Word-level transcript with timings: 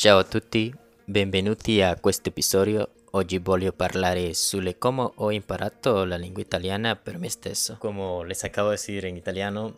Ciao 0.00 0.16
a 0.16 0.24
tutti, 0.24 0.74
benvenuti 1.04 1.82
a 1.82 1.94
questo 2.00 2.30
episodio. 2.30 2.88
Oggi 3.10 3.36
voglio 3.36 3.70
parlare 3.74 4.32
sulle 4.32 4.78
come 4.78 5.10
ho 5.14 5.30
imparato 5.30 6.06
la 6.06 6.16
lingua 6.16 6.40
italiana 6.40 6.96
per 6.96 7.18
me 7.18 7.28
stesso. 7.28 7.76
Como 7.78 8.24
les 8.24 8.42
acabo 8.44 8.70
de 8.70 8.76
decir 8.76 9.04
en 9.04 9.18
italiano, 9.18 9.76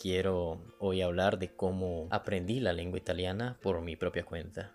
quiero 0.00 0.74
hoy 0.78 1.02
hablar 1.02 1.36
de 1.36 1.54
cómo 1.54 2.06
aprendí 2.08 2.60
la 2.60 2.72
lengua 2.72 2.96
italiana 2.96 3.58
por 3.60 3.82
mi 3.82 3.94
propia 3.94 4.24
cuenta. 4.24 4.74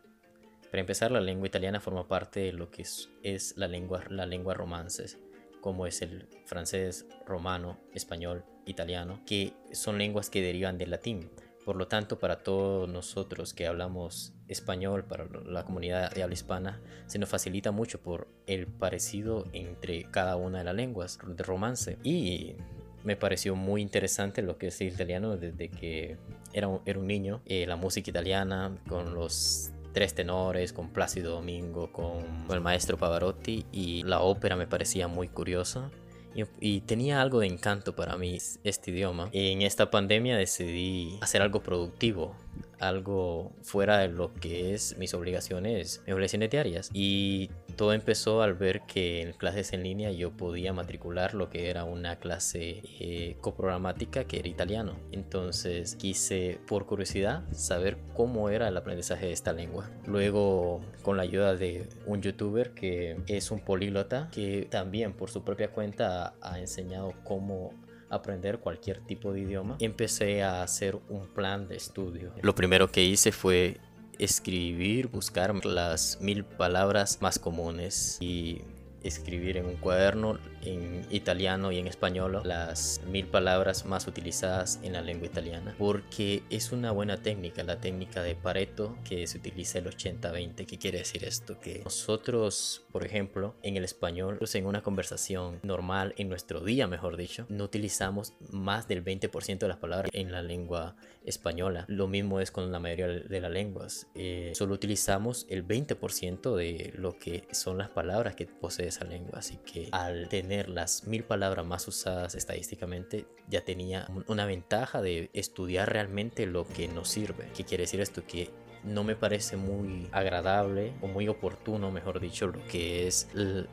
Para 0.70 0.82
empezar, 0.82 1.10
la 1.10 1.22
lengua 1.22 1.48
italiana 1.48 1.80
forma 1.80 2.08
parte 2.08 2.42
de 2.42 2.54
lo 2.54 2.70
que 2.70 2.84
es, 2.84 3.56
la 3.58 3.68
lengua 3.68 4.54
romances, 4.54 5.18
como 5.60 5.88
es 5.88 6.04
el 6.04 6.28
francés, 6.46 7.08
romano, 7.26 7.80
español, 7.96 8.46
italiano, 8.68 9.24
que 9.26 9.54
son 9.72 9.98
lenguas 9.98 10.30
que 10.30 10.44
derivan 10.44 10.78
del 10.78 10.92
latín. 10.92 11.32
Por 11.66 11.76
lo 11.78 11.88
tanto, 11.88 12.20
para 12.20 12.44
todos 12.44 12.90
nosotros 12.90 13.54
que 13.54 13.68
hablamos 13.68 14.34
español, 14.48 15.06
para 15.06 15.26
la 15.46 15.64
comunidad 15.64 16.12
de 16.12 16.24
habla 16.24 16.34
hispana, 16.34 16.82
se 17.08 17.20
nos 17.20 17.30
facilita 17.30 17.72
mucho 17.72 18.02
por 18.02 18.28
el 18.48 18.68
parecido 18.68 19.46
entre 19.54 20.04
cada 20.04 20.36
una 20.36 20.60
de 20.60 20.64
las 20.66 20.76
lenguas 20.76 21.20
de 21.26 21.44
romance. 21.44 21.98
Y 22.04 22.56
me 23.04 23.16
pareció 23.16 23.56
muy 23.56 23.82
interesante 23.82 24.42
lo 24.42 24.58
que 24.58 24.68
es 24.68 24.82
el 24.82 24.88
italiano 24.88 25.38
desde 25.38 25.70
que 25.70 26.18
era 26.52 26.68
un, 26.68 27.08
niño. 27.08 27.42
Eh, 27.46 27.66
la 27.66 27.76
música 27.76 28.10
italiana 28.10 28.78
con 28.88 29.14
los 29.14 29.72
tres 29.94 30.14
tenores, 30.16 30.74
con 30.74 30.90
Plácido 30.90 31.34
Domingo, 31.34 31.92
con 31.92 32.46
el 32.50 32.62
maestro 32.62 32.98
Pavarotti 32.98 33.66
y 33.72 34.04
la 34.04 34.22
ópera 34.22 34.56
me 34.56 34.68
parecía 34.68 35.08
muy 35.08 35.28
curiosa. 35.28 35.92
Y, 36.36 36.44
y, 36.60 36.82
tenía 36.82 37.22
algo 37.22 37.40
de 37.40 37.48
encanto 37.48 37.96
para 37.96 38.18
mí 38.18 38.38
este 38.64 38.92
idioma. 38.92 39.30
En 39.34 39.62
esta 39.62 39.92
pandemia 39.92 40.36
decidí 40.38 41.18
hacer 41.22 41.42
algo 41.42 41.62
productivo, 41.62 42.36
algo 42.80 43.54
fuera 43.62 44.00
de 44.00 44.10
lo 44.10 44.34
que 44.34 44.74
es 44.74 44.98
mis 44.98 45.14
obligaciones, 45.14 46.02
mis 46.06 46.14
obligaciones 46.14 46.50
diarias. 46.50 46.90
Y 46.94 47.50
todo 47.76 47.94
empezó 47.94 48.42
al 48.42 48.54
ver 48.54 48.82
que 48.82 49.22
en 49.22 49.34
clases 49.34 49.74
en 49.74 49.84
línea 49.84 50.12
yo 50.12 50.32
podía 50.32 50.74
matricular 50.74 51.34
lo 51.34 51.50
que 51.50 51.70
era 51.70 51.86
una 51.86 52.18
clase 52.18 52.82
eh, 53.00 53.38
coprogramática 53.42 54.26
que 54.26 54.40
era 54.40 54.48
italiano. 54.48 54.96
Entonces 55.12 55.96
quise 55.96 56.60
por 56.68 56.86
curiosidad 56.86 57.44
saber 57.52 57.98
cómo 58.14 58.50
era 58.50 58.68
el 58.68 58.78
aprendizaje 58.78 59.28
de 59.28 59.34
esta 59.34 59.54
lengua. 59.54 59.90
Luego 60.06 60.82
con 61.02 61.18
la 61.18 61.24
ayuda 61.24 61.56
de 61.56 61.88
un 62.06 62.22
youtuber 62.22 62.72
que 62.72 63.18
es 63.28 63.52
un 63.52 63.60
políglota 63.60 64.30
que 64.32 64.68
también 64.70 65.14
por 65.14 65.30
su 65.30 65.44
propia 65.44 65.72
cuenta 65.72 66.36
ha 66.42 66.60
enseñado 66.60 67.14
cómo 67.24 67.72
aprender 68.14 68.60
cualquier 68.60 69.02
tipo 69.02 69.34
de 69.34 69.42
idioma, 69.42 69.78
empecé 69.80 70.44
a 70.44 70.64
hacer 70.64 70.98
un 71.10 71.28
plan 71.28 71.68
de 71.68 71.76
estudio. 71.76 72.34
Lo 72.42 72.56
primero 72.56 72.92
que 72.92 73.04
hice 73.04 73.32
fue 73.32 73.80
escribir, 74.20 75.08
buscar 75.08 75.66
las 75.66 76.20
mil 76.22 76.46
palabras 76.46 77.20
más 77.22 77.40
comunes 77.40 78.18
y 78.22 78.62
escribir 79.04 79.58
en 79.58 79.66
un 79.66 79.76
cuaderno 79.76 80.40
en 80.62 81.06
italiano 81.10 81.72
y 81.72 81.80
en 81.80 81.88
español 81.88 82.42
las 82.44 83.02
mil 83.08 83.28
palabras 83.28 83.86
más 83.86 84.08
utilizadas 84.08 84.80
en 84.82 84.94
la 84.94 85.02
lengua 85.02 85.28
italiana 85.28 85.76
porque 85.78 86.44
es 86.50 86.72
una 86.72 86.92
buena 86.92 87.18
técnica 87.18 87.64
la 87.64 87.80
técnica 87.80 88.24
de 88.24 88.36
Pareto 88.36 88.98
que 89.04 89.28
se 89.28 89.38
utiliza 89.38 89.80
el 89.80 89.86
80-20 89.86 90.66
¿qué 90.66 90.78
quiere 90.78 91.00
decir 91.00 91.26
esto? 91.26 91.60
que 91.60 91.82
nosotros 91.84 92.86
por 92.92 93.06
ejemplo 93.06 93.56
en 93.62 93.78
el 93.78 93.84
español 93.84 94.38
pues 94.38 94.56
en 94.56 94.66
una 94.66 94.82
conversación 94.82 95.60
normal 95.64 96.14
en 96.18 96.30
nuestro 96.30 96.62
día 96.62 96.88
mejor 96.88 97.18
dicho 97.18 97.46
no 97.50 97.66
utilizamos 97.66 98.34
más 98.52 98.88
del 98.88 99.04
20% 99.04 99.60
de 99.60 99.68
las 99.68 99.78
palabras 99.78 100.10
en 100.14 100.32
la 100.32 100.42
lengua 100.42 100.96
española 101.26 101.86
lo 101.88 102.08
mismo 102.08 102.40
es 102.40 102.52
con 102.52 102.72
la 102.72 102.80
mayoría 102.80 103.08
de 103.08 103.42
las 103.42 103.52
lenguas 103.52 104.08
eh, 104.16 104.54
solo 104.56 104.76
utilizamos 104.76 105.46
el 105.50 105.68
20% 105.68 106.56
de 106.56 106.94
lo 106.96 107.18
que 107.18 107.48
son 107.52 107.78
las 107.78 107.90
palabras 107.90 108.36
que 108.36 108.46
posee 108.46 108.93
esa 108.94 109.06
lengua 109.06 109.40
así 109.40 109.58
que 109.58 109.90
al 109.92 110.30
tener 110.30 110.70
las 110.70 111.06
mil 111.08 111.24
palabras 111.24 111.66
más 111.66 111.88
usadas 111.88 112.36
estadísticamente, 112.36 113.26
ya 113.48 113.62
tenía 113.62 114.08
una 114.28 114.46
ventaja 114.46 115.02
de 115.02 115.30
estudiar 115.34 115.92
realmente 115.92 116.46
lo 116.46 116.68
que 116.68 116.88
nos 116.88 117.10
sirve. 117.10 117.50
¿Qué 117.56 117.64
quiere 117.64 117.84
decir 117.84 118.02
esto? 118.02 118.26
Que 118.26 118.50
no 118.84 119.04
me 119.04 119.16
parece 119.16 119.56
muy 119.56 120.10
agradable 120.12 120.94
o 121.02 121.08
muy 121.08 121.28
oportuno, 121.28 121.92
mejor 121.92 122.20
dicho, 122.20 122.48
lo 122.48 122.66
que 122.68 123.08
es 123.08 123.30
el, 123.34 123.68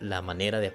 la 0.00 0.22
manera 0.22 0.58
de, 0.58 0.70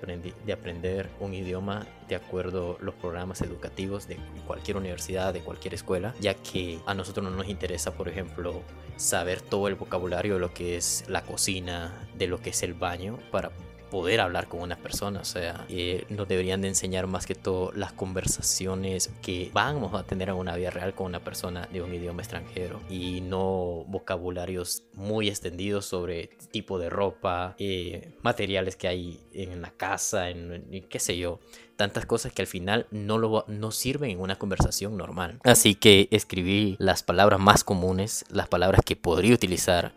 de 0.46 0.53
aprender 0.53 1.09
un 1.19 1.34
idioma 1.34 1.85
de 2.07 2.16
acuerdo 2.16 2.78
a 2.79 2.84
los 2.84 2.96
programas 2.96 3.41
educativos 3.41 4.07
de 4.07 4.17
cualquier 4.47 4.78
universidad, 4.78 5.34
de 5.34 5.41
cualquier 5.41 5.73
escuela, 5.73 6.13
ya 6.22 6.35
que 6.35 6.79
a 6.85 6.94
nosotros 6.94 7.25
no 7.25 7.31
nos 7.31 7.50
interesa, 7.50 7.94
por 7.96 8.07
ejemplo, 8.07 8.63
saber 8.96 9.41
todo 9.41 9.67
el 9.67 9.75
vocabulario 9.75 10.35
de 10.35 10.40
lo 10.40 10.53
que 10.53 10.78
es 10.78 11.03
la 11.09 11.23
cocina, 11.23 12.07
de 12.17 12.28
lo 12.28 12.40
que 12.40 12.52
es 12.52 12.63
el 12.63 12.75
baño, 12.75 13.19
para 13.31 13.52
poder 13.95 14.19
hablar 14.19 14.50
con 14.50 14.59
una 14.59 14.75
persona. 14.75 15.22
O 15.22 15.23
sea, 15.23 15.66
eh, 15.69 16.06
nos 16.09 16.28
deberían 16.28 16.59
de 16.59 16.67
enseñar 16.67 17.07
más 17.07 17.25
que 17.25 17.33
todo 17.33 17.72
las 17.72 17.94
conversaciones 17.94 19.09
que 19.22 19.51
vamos 19.53 19.94
a 19.94 20.03
tener 20.03 20.28
en 20.28 20.35
una 20.35 20.53
vida 20.57 20.69
real 20.69 20.94
con 20.94 21.06
una 21.06 21.22
persona 21.22 21.69
de 21.72 21.81
un 21.81 21.94
idioma 21.94 22.22
extranjero 22.22 22.81
y 22.89 23.22
no 23.22 23.85
vocabularios 23.88 24.84
muy 24.95 25.29
extendidos 25.29 25.85
sobre 25.85 26.28
tipo 26.51 26.78
de 26.78 26.89
ropa, 26.89 27.55
eh, 27.57 28.11
materiales 28.22 28.75
que 28.75 28.89
hay 28.89 29.22
en 29.31 29.61
la 29.61 29.72
casa, 29.72 30.29
en, 30.29 30.85
qué 30.89 31.00
sé 31.00 31.17
yo 31.17 31.39
tantas 31.78 32.05
cosas 32.05 32.31
que 32.31 32.41
al 32.41 32.47
final 32.47 32.88
no, 32.91 33.17
lo, 33.17 33.44
no 33.50 33.72
sirven 33.72 34.11
en 34.11 34.22
una 34.22 34.38
conversación 34.38 34.95
normal. 34.95 35.39
Así 35.44 35.75
que 35.75 36.07
escribí 36.11 36.78
las 36.79 37.03
palabras 37.03 37.39
más 37.39 37.66
comunes, 37.66 38.23
las 38.29 38.47
palabras 38.47 38.81
que 38.85 38.95
podría 38.95 39.34
utilizar 39.34 39.94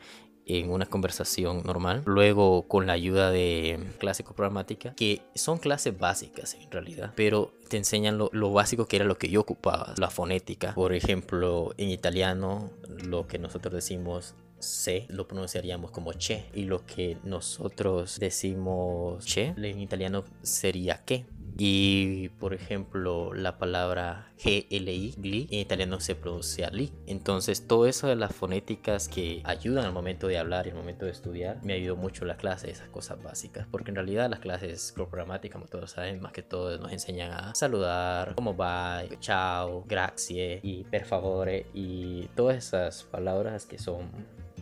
en 0.48 0.70
una 0.70 0.86
conversación 0.86 1.62
normal. 1.64 2.02
Luego 2.06 2.66
con 2.66 2.86
la 2.86 2.94
ayuda 2.94 3.30
de 3.30 3.78
clásico 3.98 4.34
programática, 4.34 4.94
que 4.94 5.22
son 5.34 5.58
clases 5.58 5.96
básicas 5.96 6.54
en 6.54 6.70
realidad, 6.70 7.12
pero 7.14 7.52
te 7.68 7.76
enseñan 7.76 8.18
lo, 8.18 8.30
lo, 8.32 8.52
básico 8.52 8.86
que 8.86 8.96
era 8.96 9.04
lo 9.04 9.18
que 9.18 9.28
yo 9.28 9.40
ocupaba, 9.40 9.94
la 9.98 10.10
fonética. 10.10 10.74
Por 10.74 10.94
ejemplo, 10.94 11.74
en 11.76 11.90
italiano, 11.90 12.70
lo 13.04 13.26
que 13.26 13.38
nosotros 13.38 13.74
decimos 13.74 14.34
C 14.58 15.06
lo 15.08 15.28
pronunciaríamos 15.28 15.90
como 15.90 16.12
che 16.14 16.46
y 16.54 16.64
lo 16.64 16.84
que 16.84 17.16
nosotros 17.22 18.18
decimos 18.18 19.24
che 19.24 19.54
en 19.56 19.78
italiano 19.78 20.24
sería 20.42 21.04
que 21.04 21.26
y 21.60 22.28
por 22.38 22.54
ejemplo, 22.54 23.34
la 23.34 23.58
palabra 23.58 24.32
GLI, 24.42 25.14
gli, 25.20 25.48
en 25.50 25.58
italiano 25.58 25.98
se 25.98 26.14
pronuncia 26.14 26.70
li. 26.70 26.92
Entonces, 27.06 27.66
todo 27.66 27.86
eso 27.86 28.06
de 28.06 28.14
las 28.14 28.32
fonéticas 28.32 29.08
que 29.08 29.42
ayudan 29.44 29.84
al 29.84 29.92
momento 29.92 30.28
de 30.28 30.38
hablar 30.38 30.66
y 30.66 30.70
al 30.70 30.76
momento 30.76 31.04
de 31.04 31.10
estudiar, 31.10 31.60
me 31.64 31.72
ayudó 31.72 31.96
mucho 31.96 32.24
la 32.24 32.36
clase, 32.36 32.70
esas 32.70 32.88
cosas 32.90 33.20
básicas. 33.20 33.66
Porque 33.70 33.90
en 33.90 33.96
realidad 33.96 34.30
las 34.30 34.38
clases 34.38 34.92
programáticas, 34.94 35.56
como 35.56 35.66
todos 35.66 35.90
saben, 35.90 36.20
más 36.20 36.32
que 36.32 36.42
todo 36.42 36.78
nos 36.78 36.92
enseñan 36.92 37.32
a 37.32 37.54
saludar, 37.56 38.36
cómo 38.36 38.56
va, 38.56 39.02
chao, 39.18 39.84
grazie 39.88 40.60
y 40.62 40.84
per 40.84 41.06
favore 41.06 41.66
y 41.74 42.28
todas 42.36 42.56
esas 42.56 43.02
palabras 43.02 43.66
que 43.66 43.78
son 43.78 44.10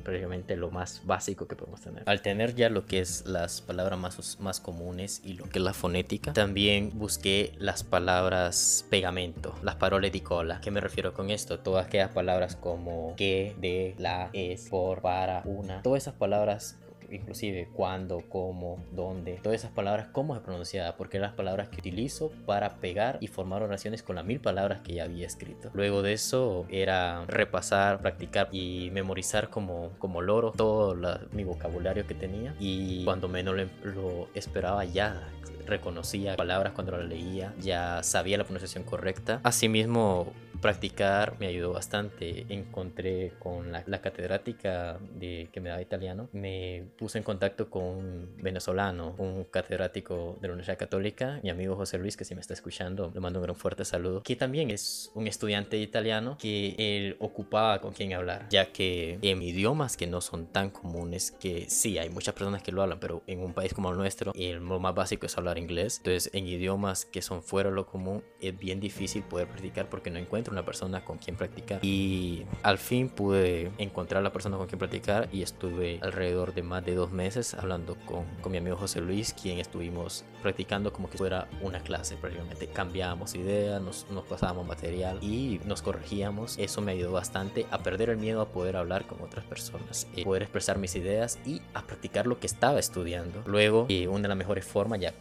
prácticamente 0.06 0.56
lo 0.56 0.71
más 0.71 1.03
básico 1.05 1.49
que 1.49 1.56
podemos 1.56 1.81
tener. 1.81 2.05
Al 2.06 2.22
tener 2.22 2.55
ya 2.55 2.71
lo 2.71 2.87
que 2.87 3.00
es 3.00 3.27
las 3.27 3.61
palabras 3.61 3.99
más, 3.99 4.39
más 4.41 4.61
comunes 4.61 5.21
y 5.25 5.33
lo 5.33 5.44
que 5.49 5.59
es 5.59 5.65
la 5.65 5.75
fonética, 5.75 6.33
también 6.33 6.93
busqué 6.94 7.53
las 7.59 7.83
palabras 7.83 8.87
pegamento, 8.89 9.55
las 9.62 9.75
paroles 9.75 10.12
di 10.12 10.21
cola. 10.21 10.61
¿Qué 10.61 10.71
me 10.71 10.81
refiero 10.81 11.12
con 11.12 11.31
esto? 11.31 11.59
Todas 11.59 11.87
aquellas 11.87 12.11
palabras 12.11 12.55
como 12.55 13.15
que, 13.17 13.56
de, 13.59 13.97
la, 13.99 14.31
es, 14.33 14.69
por, 14.69 15.03
para, 15.03 15.43
una. 15.44 15.83
Todas 15.83 16.05
esas 16.05 16.15
palabras 16.15 16.78
inclusive 17.11 17.69
cuándo, 17.72 18.22
cómo, 18.28 18.84
dónde, 18.93 19.39
todas 19.43 19.61
esas 19.61 19.71
palabras, 19.71 20.09
cómo 20.12 20.34
se 20.34 20.41
pronunciada, 20.41 20.97
porque 20.97 21.17
eran 21.17 21.31
las 21.31 21.37
palabras 21.37 21.69
que 21.69 21.81
utilizo 21.81 22.31
para 22.47 22.77
pegar 22.77 23.19
y 23.21 23.27
formar 23.27 23.62
oraciones 23.62 24.03
con 24.03 24.17
las 24.17 24.25
mil 24.25 24.41
palabras 24.41 24.81
que 24.83 24.94
ya 24.94 25.05
había 25.05 25.27
escrito. 25.27 25.71
Luego 25.75 26.03
de 26.03 26.12
eso 26.12 26.67
era 26.69 27.25
repasar, 27.27 28.00
practicar 28.00 28.49
y 28.53 28.91
memorizar 28.93 29.50
como, 29.50 29.91
como 29.99 30.22
loro 30.22 30.53
todo 30.53 30.97
mi 31.32 31.44
vocabulario 31.44 32.06
que 32.06 32.14
tenía 32.14 32.55
y 32.58 33.05
cuando 33.05 33.29
menos 33.29 33.56
lo 33.82 34.29
esperaba 34.35 34.85
ya 34.85 35.29
reconocía 35.67 36.37
palabras 36.37 36.73
cuando 36.73 36.97
las 36.97 37.06
leía, 37.06 37.52
ya 37.61 38.02
sabía 38.02 38.38
la 38.38 38.44
pronunciación 38.44 38.85
correcta. 38.85 39.41
Asimismo, 39.43 40.32
practicar 40.61 41.37
me 41.38 41.47
ayudó 41.47 41.73
bastante. 41.73 42.47
Encontré 42.49 43.32
con 43.38 43.73
la, 43.73 43.82
catedrática 44.00 44.99
de, 45.14 45.49
que 45.53 45.61
me 45.61 45.70
daba 45.70 45.82
italiano, 45.82 46.29
me 46.32 46.85
puse 46.99 47.19
en 47.19 47.25
contacto 47.25 47.70
con 47.70 47.82
un 47.82 48.37
venezolano, 48.38 49.14
un 49.19 49.44
catedrático 49.44 50.37
de 50.41 50.49
la 50.49 50.55
Universidad 50.55 50.79
Católica, 50.79 51.41
mi 51.43 51.50
amigo 51.50 51.76
José 51.76 51.99
Luis, 51.99 52.17
que 52.17 52.25
si 52.25 52.35
me 52.35 52.41
está 52.41 52.55
escuchando, 52.55 53.11
le 53.14 53.20
mando 53.20 53.38
un 53.38 53.44
gran 53.44 53.56
fuerte 53.56 53.85
saludo, 53.85 54.23
que 54.23 54.37
también 54.37 54.70
es 54.70 55.11
un 55.14 55.26
estudiante 55.26 55.79
italiano 55.79 56.37
que 56.38 56.75
él 56.79 57.17
ocupaba 57.20 57.81
con 57.81 57.93
quien 57.93 58.12
hablar, 58.12 58.47
ya 58.50 58.73
que 58.73 59.19
en 59.23 59.43
idiomas 59.43 59.97
que 59.97 60.06
no 60.06 60.20
son 60.20 60.47
tan 60.47 60.70
comunes, 60.70 61.32
que 61.32 61.69
sí, 61.69 61.99
hay 61.99 62.11
muchas 62.11 62.35
personas 62.35 62.62
que 62.62 62.73
lo 62.73 62.82
hablan, 62.82 63.00
pero 63.00 63.23
en 63.26 63.41
un 63.41 63.52
país 63.52 63.73
como 63.75 63.91
el 63.91 63.97
nuestro, 63.97 64.32
el, 64.35 64.56
lo 64.59 64.81
más 64.81 64.94
básico 64.94 65.26
es 65.26 65.37
hablar 65.37 65.59
inglés. 65.59 65.99
Entonces, 65.99 66.31
en 66.32 66.47
idiomas 66.47 67.05
que 67.05 67.23
son 67.23 67.43
fuera 67.43 67.70
de 67.70 67.76
lo 67.76 67.87
común, 67.87 68.23
es 68.41 68.56
bien 68.59 68.81
difícil 68.81 69.23
poder 69.23 69.49
practicar 69.49 69.88
porque 69.88 70.11
no 70.11 70.19
encuentro 70.19 70.45
una 70.50 70.64
persona 70.64 71.04
con 71.04 71.19
quien 71.19 71.37
practicar. 71.37 71.84
Y 71.84 72.44
al 72.62 72.78
fin 72.78 73.08
pude 73.08 73.70
encontrar 73.78 74.22
la 74.22 74.32
persona 74.32 74.56
con 74.56 74.66
quien 74.66 74.78
practicar 74.78 75.28
y 75.32 75.43
estuve 75.43 75.98
alrededor 76.02 76.54
de 76.54 76.62
más 76.62 76.84
de 76.84 76.94
dos 76.94 77.10
meses 77.10 77.54
hablando 77.54 77.96
con, 78.06 78.25
con 78.40 78.52
mi 78.52 78.58
amigo 78.58 78.76
José 78.76 79.00
Luis, 79.00 79.34
quien 79.34 79.58
estuvimos 79.58 80.25
practicando 80.43 80.93
como 80.93 81.10
que 81.10 81.19
fuera 81.19 81.48
una 81.60 81.81
clase 81.81 82.16
prácticamente. 82.16 82.66
Cambiábamos 82.69 83.34
ideas, 83.34 83.82
nos, 83.82 84.06
nos 84.10 84.25
pasábamos 84.25 84.66
material 84.66 85.19
y 85.22 85.60
nos 85.64 85.82
corregíamos. 85.82 86.56
Eso 86.58 86.81
me 86.81 86.92
ayudó 86.92 87.12
bastante 87.12 87.66
a 87.70 87.78
perder 87.78 88.10
el 88.10 88.16
miedo 88.16 88.40
a 88.40 88.49
poder 88.49 88.76
hablar 88.76 89.06
con 89.06 89.20
otras 89.22 89.44
personas, 89.44 90.06
eh, 90.16 90.25
poder 90.25 90.42
expresar 90.42 90.78
mis 90.78 90.94
ideas 90.96 91.38
y 91.44 91.62
a 91.75 91.82
practicar 91.82 92.26
lo 92.26 92.38
que 92.38 92.46
estaba 92.46 92.78
estudiando. 92.78 93.42
Luego, 93.46 93.87
eh, 93.88 94.08
una 94.08 94.22
de 94.22 94.28
las 94.28 94.37
mejores 94.37 94.64
formas 94.64 95.00
ya 95.00 95.14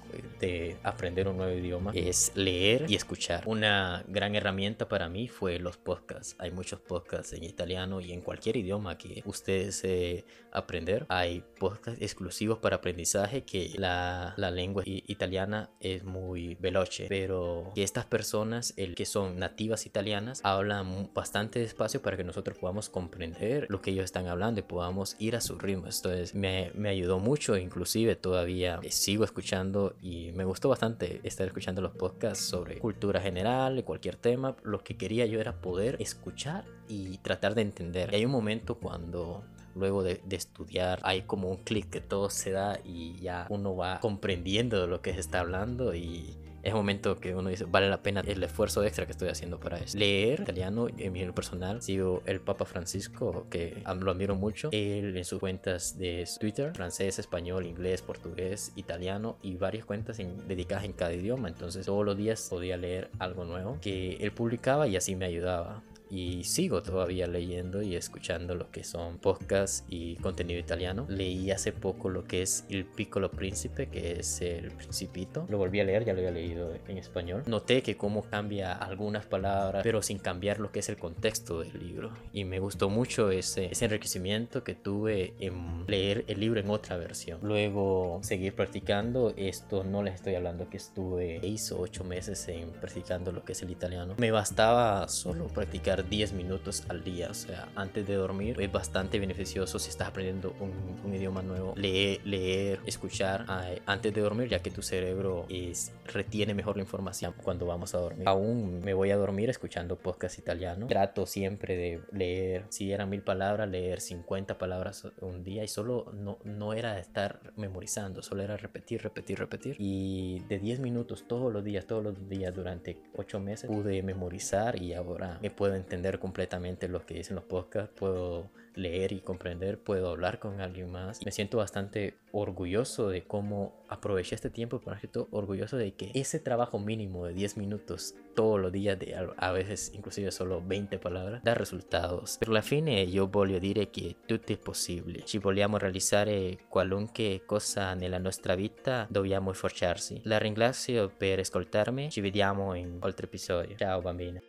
de 0.46 0.78
aprender 0.84 1.28
un 1.28 1.38
nuevo 1.38 1.58
idioma 1.58 1.92
es 1.94 2.32
leer 2.36 2.86
y 2.88 2.96
escuchar. 2.96 3.44
Una 3.46 4.04
gran 4.08 4.36
herramienta 4.36 4.88
para 4.88 5.10
mí 5.10 5.28
fue 5.28 5.60
los 5.60 5.78
podcasts. 5.78 6.36
Hay 6.40 6.52
muchos 6.52 6.80
podcasts 6.80 7.34
en 7.34 7.44
italiano 7.44 8.02
y 8.02 8.12
en 8.12 8.22
cualquier 8.22 8.58
idioma 8.58 8.98
que 8.98 9.24
ustedes 9.26 9.84
eh, 9.84 10.26
aprender. 10.52 11.06
Hay 11.10 11.44
podcasts 11.60 12.02
exclusivos 12.02 12.60
para 12.60 12.78
aprendizaje 12.78 13.44
que 13.44 13.72
la, 13.78 14.34
la 14.38 14.52
lengua 14.52 14.84
italiana 14.86 15.70
es 15.80 16.04
muy 16.04 16.56
veloce, 16.56 17.08
pero 17.10 17.72
que 17.74 17.84
estas 17.84 18.06
personas, 18.06 18.74
el 18.78 18.96
que 18.96 19.06
son 19.06 19.40
nativas 19.40 19.86
italianas, 19.86 20.42
hablan 20.44 21.10
bastante 21.14 21.60
despacio 21.60 22.02
para 22.02 22.18
que 22.18 22.24
nosotros 22.24 22.58
podamos 22.58 22.90
comprender 22.90 23.66
lo 23.70 23.82
que 23.82 23.92
ellos 23.92 24.06
están 24.06 24.28
hablando 24.28 24.60
y 24.60 24.64
podamos 24.64 25.16
ir 25.20 25.36
a 25.36 25.42
su 25.42 25.58
ritmo. 25.58 25.86
Entonces 25.86 26.36
me, 26.36 26.72
me 26.76 26.90
ayudó 26.90 27.20
mucho, 27.20 27.58
inclusive 27.58 28.16
todavía 28.16 28.80
sigo 28.90 29.24
escuchando 29.24 29.96
y 30.02 30.32
me 30.36 30.44
gustó 30.44 30.70
bastante 30.70 31.22
estar 31.24 31.48
escuchando 31.48 31.82
los 31.82 31.94
podcasts 31.94 32.46
sobre 32.46 32.78
cultura 32.78 33.22
general, 33.22 33.84
cualquier 33.86 34.18
tema. 34.18 34.56
Lo 34.64 34.84
que 34.84 34.98
quería 34.98 35.26
yo 35.26 35.40
era 35.40 35.62
poder 35.62 35.96
escuchar 36.00 36.66
y 36.88 37.18
tratar 37.20 37.56
de 37.56 37.62
entender. 37.62 38.10
Y 38.12 38.18
hay 38.18 38.26
un 38.26 38.32
momento 38.32 38.76
cuando 38.76 39.44
luego 39.76 40.04
de, 40.04 40.22
estudiar 40.30 41.00
hay 41.04 41.24
como 41.24 41.50
un 41.50 41.58
clic 41.58 41.90
que 41.90 42.02
todo 42.02 42.30
se 42.30 42.52
da 42.52 42.80
y 42.84 43.20
ya 43.20 43.46
uno 43.50 43.76
va 43.76 44.00
comprendiendo 44.00 44.88
lo 44.88 45.02
que 45.02 45.14
se 45.14 45.20
está 45.20 45.40
hablando 45.40 45.96
y 45.96 46.38
es 46.66 46.74
un 46.74 46.80
momento 46.80 47.20
que 47.20 47.36
uno 47.36 47.50
dice, 47.50 47.66
vale 47.66 47.90
la 47.90 48.02
pena 48.02 48.22
el 48.26 48.42
esfuerzo 48.42 48.84
extra 48.84 49.06
que 49.06 49.12
estoy 49.12 49.30
haciendo 49.30 49.60
para 49.60 49.78
eso. 49.78 49.98
Leer 49.98 50.42
italiano, 50.42 50.88
en 50.98 51.14
mi 51.14 51.24
personal, 51.32 51.84
sigo 51.84 52.24
el 52.26 52.42
Papa 52.42 52.66
Francisco, 52.66 53.46
que 53.52 53.84
lo 54.00 54.12
admiro 54.12 54.36
mucho. 54.36 54.70
Él 54.72 55.16
en 55.16 55.26
sus 55.26 55.40
cuentas 55.40 55.98
de 56.00 56.28
Twitter, 56.40 56.74
francés, 56.74 57.20
español, 57.20 57.68
inglés, 57.68 58.02
portugués, 58.02 58.72
italiano 58.76 59.38
y 59.44 59.58
varias 59.58 59.86
cuentas 59.86 60.18
dedicadas 60.18 60.86
en 60.86 60.94
cada 60.94 61.14
idioma. 61.14 61.50
Entonces 61.50 61.86
todos 61.86 62.04
los 62.04 62.18
días 62.18 62.48
podía 62.50 62.78
leer 62.78 63.12
algo 63.20 63.46
nuevo 63.46 63.78
que 63.80 64.16
él 64.16 64.32
publicaba 64.32 64.88
y 64.88 64.96
así 64.96 65.16
me 65.16 65.26
ayudaba 65.26 65.84
y 66.16 66.46
sigo 66.46 66.82
todavía 66.82 67.28
leyendo 67.28 67.82
y 67.82 67.98
escuchando 67.98 68.56
lo 68.56 68.72
que 68.72 68.86
son 68.86 69.18
podcasts 69.18 69.84
y 69.90 70.16
contenido 70.16 70.62
italiano. 70.62 71.06
Leí 71.10 71.52
hace 71.52 71.74
poco 71.74 72.10
lo 72.10 72.24
que 72.24 72.42
es 72.42 72.64
El 72.70 72.86
Piccolo 72.86 73.30
Príncipe, 73.30 73.88
que 73.88 74.14
es 74.20 74.40
el 74.42 74.72
Principito. 74.72 75.46
Lo 75.50 75.58
volví 75.58 75.82
a 75.82 75.84
leer, 75.84 76.06
ya 76.06 76.14
lo 76.14 76.20
había 76.20 76.32
leído 76.32 76.74
en 76.88 76.98
español. 76.98 77.44
Noté 77.48 77.84
que 77.84 77.98
cómo 77.98 78.24
cambia 78.24 78.72
algunas 78.72 79.26
palabras, 79.26 79.84
pero 79.84 80.02
sin 80.02 80.18
cambiar 80.18 80.62
lo 80.62 80.72
que 80.72 80.80
es 80.80 80.88
el 80.88 80.96
contexto 80.96 81.60
del 81.60 81.78
libro. 81.86 82.12
Y 82.32 82.46
me 82.46 82.60
gustó 82.60 82.90
mucho 82.90 83.30
ese, 83.30 83.66
ese 83.66 83.84
enriquecimiento 83.84 84.64
que 84.64 84.74
tuve 84.74 85.34
en 85.42 85.86
leer 85.86 86.24
el 86.28 86.40
libro 86.40 86.62
en 86.62 86.70
otra 86.70 86.96
versión. 86.96 87.40
Luego 87.44 88.22
seguir 88.24 88.56
practicando. 88.56 89.34
Esto 89.36 89.84
no 89.84 90.02
les 90.02 90.16
estoy 90.16 90.36
hablando 90.36 90.70
que 90.70 90.78
estuve 90.78 91.40
6 91.42 91.74
o 91.74 91.82
8 91.82 92.04
meses 92.06 92.48
en 92.48 92.72
practicando 92.72 93.34
lo 93.34 93.44
que 93.44 93.52
es 93.52 93.62
el 93.62 93.72
italiano. 93.72 94.16
Me 94.18 94.32
bastaba 94.32 95.10
solo 95.10 95.48
practicar 95.48 96.05
10 96.10 96.34
minutos 96.34 96.84
al 96.90 97.04
día, 97.04 97.30
o 97.30 97.34
sea, 97.34 97.68
antes 97.76 98.08
de 98.08 98.16
dormir. 98.16 98.60
Es 98.60 98.72
bastante 98.72 99.20
beneficioso 99.20 99.80
si 99.80 99.90
estás 99.90 100.10
aprendiendo 100.10 100.56
un, 100.60 101.14
idioma 101.14 101.42
nuevo. 101.42 101.74
Leer, 101.78 102.20
leer 102.26 102.80
escuchar 102.86 103.46
antes 103.86 104.14
de 104.14 104.22
dormir, 104.22 104.50
ya 104.50 104.60
que 104.60 104.70
tu 104.70 104.82
cerebro 104.82 105.46
es, 105.50 105.94
retiene 106.06 106.54
mejor 106.54 106.76
la 106.76 106.84
información 106.84 107.34
cuando 107.42 107.66
vamos 107.66 107.96
a 107.96 108.00
dormir. 108.00 108.28
Aún 108.28 108.82
me 108.84 108.94
voy 108.94 109.12
a 109.12 109.18
dormir 109.18 109.50
escuchando 109.50 109.96
podcast 109.98 110.38
italiano. 110.40 110.88
Trato 110.88 111.26
siempre 111.26 111.78
de 111.78 112.02
leer, 112.12 112.66
si 112.70 112.92
eran 112.92 113.10
mil 113.10 113.22
palabras, 113.22 113.70
leer 113.70 114.02
50 114.02 114.58
palabras 114.58 115.08
un 115.22 115.44
día 115.44 115.64
y 115.64 115.68
solo 115.68 116.12
no, 116.14 116.38
no 116.44 116.74
era 116.74 117.00
estar 117.00 117.40
memorizando, 117.56 118.22
solo 118.22 118.44
era 118.44 118.58
repetir, 118.58 119.02
repetir, 119.02 119.40
repetir. 119.40 119.76
Y 119.80 120.40
de 120.50 120.60
10 120.60 120.80
minutos 120.80 121.26
todos 121.28 121.52
los 121.52 121.64
días, 121.64 121.86
todos 121.86 122.04
los 122.04 122.30
días 122.30 122.54
durante 122.54 122.98
8 123.16 123.40
meses 123.40 123.70
pude 123.70 124.02
memorizar 124.04 124.82
y 124.82 124.94
ahora 124.94 125.40
me 125.42 125.50
puedo 125.50 125.76
entender 125.86 126.20
completamente 126.20 126.88
lo 126.88 127.06
que 127.06 127.14
dicen 127.14 127.36
los 127.36 127.46
podcasts, 127.46 127.94
puedo 127.96 128.50
leer 128.76 129.12
y 129.12 129.22
comprender, 129.22 129.80
puedo 129.80 130.10
hablar 130.10 130.40
con 130.40 130.62
alguien 130.62 130.92
más. 130.92 131.24
Me 131.26 131.32
siento 131.32 131.58
bastante 131.58 132.18
orgulloso 132.32 133.10
de 133.10 133.24
cómo 133.24 133.74
aproveché 133.88 134.36
este 134.36 134.50
tiempo, 134.50 134.80
por 134.80 134.94
ejemplo, 134.94 135.28
orgulloso 135.32 135.78
de 135.78 135.94
que 135.94 136.12
ese 136.14 136.40
trabajo 136.40 136.80
mínimo 136.80 137.26
de 137.26 137.34
10 137.34 137.58
minutos 137.58 138.16
todos 138.36 138.60
los 138.60 138.72
días, 138.72 139.00
de 139.00 139.16
a 139.38 139.52
veces 139.52 139.92
inclusive 139.94 140.32
solo 140.32 140.62
20 140.66 141.00
palabras, 141.00 141.44
da 141.44 141.54
resultados. 141.54 142.38
Per 142.38 142.50
la 142.50 142.62
fine 142.62 143.02
io 143.04 143.28
voglio 143.28 143.60
dire 143.60 143.90
che 143.90 144.18
tutto 144.26 144.52
è 144.52 144.58
possibile. 144.58 145.24
Ci 145.24 145.38
vogliamo 145.38 145.78
realizzare 145.78 146.58
qualunque 146.68 147.44
cosa 147.46 147.94
nella 147.94 148.18
nostra 148.18 148.56
vita, 148.56 149.08
dobbiamo 149.10 149.54
sforzarsi. 149.54 150.22
La 150.24 150.38
ringrazio 150.38 151.10
per 151.16 151.40
ascoltarmi, 151.40 152.10
ci 152.10 152.22
vediamo 152.22 152.74
in 152.74 152.98
altri 153.00 153.26
episodi. 153.28 153.76
Ciao 153.78 154.02
bambina. 154.02 154.42